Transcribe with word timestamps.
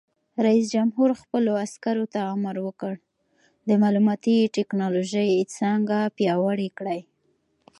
رئیس 0.45 0.65
جمهور 0.75 1.09
خپلو 1.21 1.51
عسکرو 1.65 2.05
ته 2.13 2.19
امر 2.35 2.55
وکړ؛ 2.65 2.95
د 3.67 3.69
معلوماتي 3.81 4.37
تکنالوژۍ 4.57 5.31
څانګه 5.57 5.97
پیاوړې 6.15 6.69
کړئ! 6.77 7.01